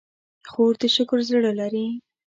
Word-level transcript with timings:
خور 0.51 0.73
د 0.81 0.83
شکر 0.95 1.19
زړه 1.29 1.51
لري. 1.59 1.87